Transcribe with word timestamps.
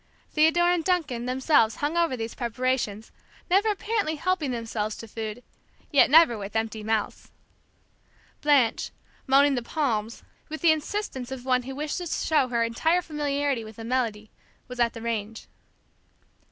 Theodore 0.31 0.71
and 0.71 0.83
Duncan 0.83 1.27
themselves 1.27 1.75
hung 1.75 1.95
over 1.95 2.17
these 2.17 2.33
preparations; 2.33 3.11
never 3.51 3.69
apparently 3.69 4.15
helping 4.15 4.49
themselves 4.49 4.95
to 4.95 5.07
food, 5.07 5.43
yet 5.91 6.09
never 6.09 6.39
with 6.39 6.55
empty 6.55 6.81
mouths. 6.83 7.29
Blanche, 8.41 8.89
moaning 9.27 9.53
"The 9.53 9.61
Palms" 9.61 10.23
with 10.49 10.61
the 10.61 10.71
insistence 10.71 11.31
of 11.31 11.45
one 11.45 11.61
who 11.61 11.75
wishes 11.75 12.19
to 12.19 12.25
show 12.25 12.47
her 12.47 12.63
entire 12.63 13.03
familiarity 13.03 13.63
with 13.63 13.77
a 13.77 13.83
melody, 13.83 14.31
was 14.67 14.79
at 14.79 14.93
the 14.93 15.03
range. 15.03 15.45